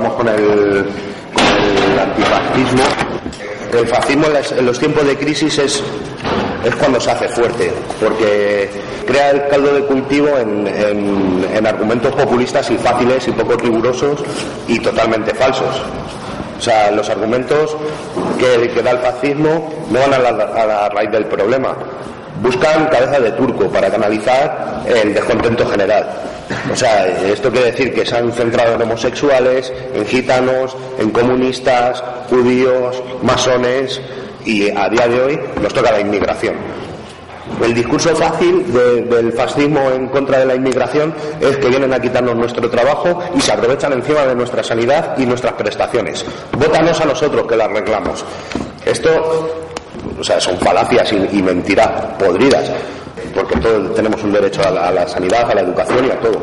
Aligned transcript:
Vamos 0.00 0.14
con 0.14 0.28
el, 0.28 0.86
con 1.34 1.92
el 1.92 1.98
antifascismo. 1.98 2.82
El 3.72 3.86
fascismo 3.86 4.26
en, 4.58 4.66
los 4.66 4.78
tiempos 4.78 5.06
de 5.06 5.16
crisis 5.16 5.58
es, 5.58 5.82
es 6.64 6.74
cuando 6.76 6.98
se 7.00 7.10
hace 7.10 7.28
fuerte, 7.28 7.70
porque 8.02 8.70
crea 9.06 9.30
el 9.30 9.46
caldo 9.48 9.74
de 9.74 9.84
cultivo 9.84 10.28
en, 10.38 10.66
en- 10.66 11.46
en 11.54 11.66
argumentos 11.66 12.14
populistas 12.14 12.70
y 12.70 12.78
fáciles 12.78 13.28
y 13.28 13.32
poco 13.32 13.56
rigurosos 13.56 14.20
y 14.66 14.78
totalmente 14.80 15.34
falsos. 15.34 15.82
O 16.58 16.60
sea, 16.60 16.90
los 16.90 17.08
argumentos 17.10 17.76
que, 18.38 18.68
que 18.70 18.82
da 18.82 18.92
el 18.92 18.98
fascismo 18.98 19.72
no 19.90 20.00
van 20.00 20.14
a 20.14 20.66
la 20.66 20.88
raíz 20.88 21.10
del 21.10 21.26
problema. 21.26 21.76
Buscan 22.40 22.86
cabeza 22.86 23.18
de 23.20 23.32
turco 23.32 23.68
para 23.68 23.90
canalizar 23.90 24.84
el 24.86 25.12
descontento 25.14 25.66
general. 25.66 26.08
O 26.72 26.76
sea, 26.76 27.06
esto 27.06 27.50
quiere 27.50 27.72
decir 27.72 27.92
que 27.92 28.06
se 28.06 28.16
han 28.16 28.32
centrado 28.32 28.74
en 28.74 28.82
homosexuales, 28.82 29.72
en 29.94 30.06
gitanos, 30.06 30.76
en 30.98 31.10
comunistas, 31.10 32.02
judíos, 32.30 33.02
masones 33.22 34.00
y 34.44 34.70
a 34.70 34.88
día 34.88 35.08
de 35.08 35.20
hoy 35.20 35.40
nos 35.60 35.74
toca 35.74 35.90
la 35.92 36.00
inmigración. 36.00 36.54
El 37.62 37.74
discurso 37.74 38.14
fácil 38.14 38.72
de- 38.72 39.02
del 39.02 39.32
fascismo 39.32 39.90
en 39.90 40.08
contra 40.08 40.38
de 40.38 40.46
la 40.46 40.54
inmigración 40.54 41.12
es 41.40 41.56
que 41.56 41.68
vienen 41.68 41.92
a 41.92 41.98
quitarnos 42.00 42.36
nuestro 42.36 42.70
trabajo 42.70 43.18
y 43.34 43.40
se 43.40 43.52
aprovechan 43.52 43.92
encima 43.94 44.20
de 44.26 44.34
nuestra 44.34 44.62
sanidad 44.62 45.18
y 45.18 45.26
nuestras 45.26 45.54
prestaciones. 45.54 46.24
Vótanos 46.52 47.00
a 47.00 47.04
nosotros 47.06 47.46
que 47.48 47.56
la 47.56 47.64
arreglamos. 47.64 48.24
Esto, 48.84 49.66
o 50.18 50.24
sea, 50.24 50.40
son 50.40 50.56
falacias 50.58 51.12
y, 51.32 51.42
mentiras 51.42 51.88
podridas, 52.18 52.70
porque 53.34 53.56
todos 53.60 53.94
tenemos 53.94 54.22
un 54.22 54.32
derecho 54.32 54.60
a 54.66 54.90
la, 54.90 55.06
sanidad, 55.08 55.50
a 55.50 55.54
la 55.54 55.60
educación 55.62 56.06
y 56.06 56.10
a 56.10 56.20
todo. 56.20 56.42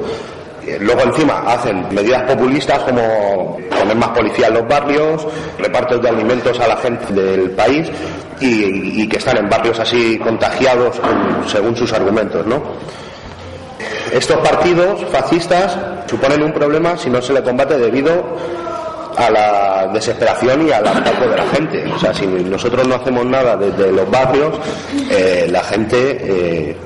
Eh, 0.65 0.77
Luego 0.81 1.01
encima 1.01 1.43
hacen 1.45 1.85
medidas 1.93 2.23
populistas 2.23 2.79
como 2.79 3.57
poner 3.79 3.95
más 3.95 4.09
policía 4.09 4.47
en 4.47 4.55
los 4.55 4.67
barrios, 4.67 5.27
repartos 5.59 6.01
de 6.01 6.09
alimentos 6.09 6.59
a 6.59 6.67
la 6.67 6.77
gente 6.77 7.13
del 7.13 7.51
país 7.51 7.87
y, 8.39 9.01
y 9.03 9.07
que 9.07 9.17
están 9.17 9.37
en 9.37 9.49
barrios 9.49 9.79
así 9.79 10.17
contagiados 10.17 10.99
con- 10.99 11.47
según 11.47 11.75
sus 11.75 11.93
argumentos, 11.93 12.45
¿no? 12.47 12.63
Estos 14.11 14.37
partidos 14.37 15.01
fascistas 15.11 15.77
suponen 16.07 16.41
un 16.41 16.53
problema 16.53 16.97
si 16.97 17.09
no 17.09 17.21
se 17.21 17.33
le 17.33 17.43
combate 17.43 17.77
debido 17.77 18.23
a 19.17 19.29
la 19.29 19.87
desesperación 19.93 20.67
y 20.67 20.71
al 20.71 20.85
hartazgo 20.85 21.27
de 21.29 21.37
la 21.37 21.45
gente. 21.47 21.85
O 21.93 21.99
sea, 21.99 22.13
si 22.13 22.25
nosotros 22.27 22.87
no 22.87 22.95
hacemos 22.95 23.25
nada 23.25 23.55
desde 23.55 23.91
los 23.91 24.09
barrios, 24.09 24.53
eh, 25.09 25.47
la 25.49 25.63
gente 25.63 25.97
eh, 26.21 26.77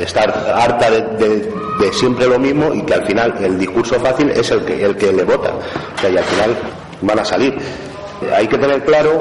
está 0.00 0.22
harta 0.54 0.90
de, 0.90 1.52
siempre 1.92 2.26
lo 2.26 2.38
mismo 2.38 2.74
y 2.74 2.82
que 2.82 2.94
al 2.94 3.06
final 3.06 3.34
el 3.40 3.58
discurso 3.58 3.98
fácil 4.00 4.30
es 4.30 4.50
el 4.50 4.64
que, 4.64 4.84
el 4.84 4.96
que 4.96 5.12
le 5.12 5.24
vota. 5.24 5.50
O 5.96 6.00
sea, 6.00 6.10
y 6.10 6.16
al 6.16 6.24
final 6.24 6.56
van 7.02 7.18
a 7.18 7.24
salir. 7.24 7.54
Eh, 8.22 8.30
Hay 8.34 8.46
que 8.46 8.58
tener 8.58 8.84
claro 8.84 9.20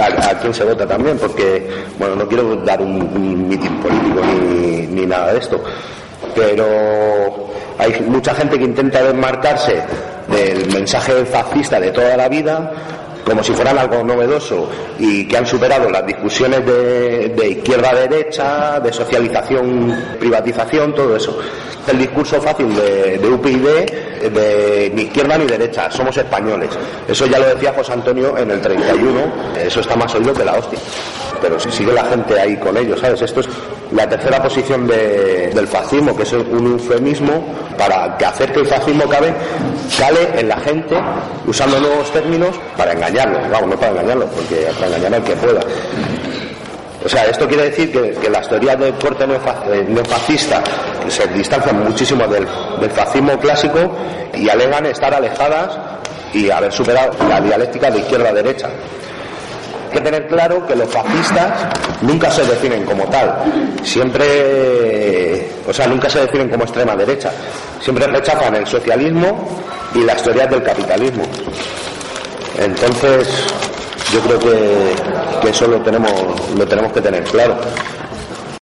a, 0.00 0.30
a 0.30 0.38
quién 0.38 0.54
se 0.54 0.64
vota 0.64 0.86
también, 0.86 1.18
porque, 1.18 1.68
bueno, 1.98 2.14
no 2.16 2.28
quiero 2.28 2.56
dar 2.56 2.80
un, 2.80 3.00
un 3.02 3.48
mitin 3.48 3.80
político 3.80 4.20
ni, 4.24 4.86
ni 4.86 5.06
nada 5.06 5.32
de 5.32 5.38
esto, 5.40 5.60
pero 6.34 6.64
hay 7.78 8.00
mucha 8.02 8.34
gente 8.34 8.58
que 8.58 8.64
intenta 8.64 9.02
desmarcarse 9.02 9.82
del 10.28 10.72
mensaje 10.72 11.24
fascista 11.24 11.80
de 11.80 11.90
toda 11.90 12.16
la 12.16 12.28
vida 12.28 12.72
como 13.26 13.42
si 13.42 13.52
fueran 13.52 13.76
algo 13.76 14.04
novedoso 14.04 14.70
y 15.00 15.26
que 15.26 15.36
han 15.36 15.46
superado 15.46 15.90
las 15.90 16.06
discusiones 16.06 16.64
de, 16.64 17.28
de 17.30 17.48
izquierda 17.48 17.90
a 17.90 17.94
derecha, 17.94 18.78
de 18.78 18.92
socialización, 18.92 19.92
privatización, 20.20 20.94
todo 20.94 21.16
eso. 21.16 21.36
El 21.88 21.98
discurso 21.98 22.40
fácil 22.40 22.74
de, 22.76 23.18
de 23.18 23.28
UPyD, 23.28 24.30
de 24.30 24.92
ni 24.94 25.02
izquierda 25.02 25.36
ni 25.38 25.44
derecha, 25.44 25.90
somos 25.90 26.16
españoles. 26.16 26.70
Eso 27.08 27.26
ya 27.26 27.40
lo 27.40 27.48
decía 27.48 27.72
José 27.72 27.94
Antonio 27.94 28.38
en 28.38 28.48
el 28.48 28.60
31, 28.60 29.20
eso 29.58 29.80
está 29.80 29.96
más 29.96 30.14
oído 30.14 30.32
que 30.32 30.44
la 30.44 30.54
hostia. 30.54 30.78
Pero 31.42 31.58
si 31.58 31.70
sigue 31.72 31.92
la 31.92 32.04
gente 32.04 32.38
ahí 32.38 32.56
con 32.56 32.76
ellos, 32.76 33.00
¿sabes? 33.00 33.22
Esto 33.22 33.40
es 33.40 33.48
la 33.92 34.08
tercera 34.08 34.42
posición 34.42 34.86
de- 34.86 35.50
del 35.54 35.66
fascismo, 35.68 36.16
que 36.16 36.22
es 36.24 36.32
un 36.32 36.72
eufemismo 36.72 37.44
para 37.78 38.16
que 38.16 38.24
hacer 38.26 38.52
que 38.52 38.60
el 38.60 38.66
fascismo 38.66 39.04
cabe, 39.08 39.32
cale 39.98 40.40
en 40.40 40.48
la 40.48 40.56
gente 40.58 40.96
usando 41.46 41.78
nuevos 41.80 42.10
términos 42.12 42.50
para 42.76 42.92
engañarlo. 42.92 43.38
Vamos, 43.50 43.68
no 43.70 43.76
para 43.76 43.92
engañarlo, 43.92 44.26
porque 44.26 44.66
para 44.78 44.86
engañar 44.88 45.14
al 45.14 45.22
que 45.24 45.36
pueda. 45.36 45.60
O 47.04 47.08
sea, 47.08 47.24
esto 47.26 47.46
quiere 47.46 47.64
decir 47.70 47.92
que, 47.92 48.10
que 48.20 48.28
las 48.28 48.48
teorías 48.48 48.78
de 48.80 48.90
corte 48.94 49.24
eh, 49.24 49.84
neofascista 49.88 50.60
se 51.08 51.26
distancian 51.28 51.84
muchísimo 51.84 52.26
del, 52.26 52.46
del 52.80 52.90
fascismo 52.90 53.38
clásico 53.38 53.78
y 54.34 54.48
alegan 54.48 54.86
estar 54.86 55.14
alejadas 55.14 55.78
y 56.34 56.50
haber 56.50 56.72
superado 56.72 57.12
la 57.28 57.40
dialéctica 57.40 57.90
de 57.92 58.00
izquierda 58.00 58.30
a 58.30 58.32
derecha. 58.32 58.68
Que 59.96 60.02
tener 60.02 60.28
claro 60.28 60.66
que 60.66 60.76
los 60.76 60.90
fascistas 60.90 61.52
nunca 62.02 62.30
se 62.30 62.44
definen 62.44 62.84
como 62.84 63.04
tal, 63.04 63.34
siempre, 63.82 65.48
o 65.66 65.72
sea, 65.72 65.86
nunca 65.86 66.10
se 66.10 66.20
definen 66.20 66.50
como 66.50 66.64
extrema 66.64 66.94
derecha, 66.94 67.32
siempre 67.80 68.06
rechazan 68.06 68.56
el 68.56 68.66
socialismo 68.66 69.48
y 69.94 70.02
las 70.02 70.22
teorías 70.22 70.50
del 70.50 70.62
capitalismo. 70.62 71.22
Entonces, 72.58 73.26
yo 74.12 74.20
creo 74.20 74.38
que, 74.38 74.94
que 75.40 75.48
eso 75.48 75.66
lo 75.66 75.80
tenemos, 75.80 76.12
lo 76.54 76.66
tenemos 76.66 76.92
que 76.92 77.00
tener 77.00 77.24
claro. 77.24 77.56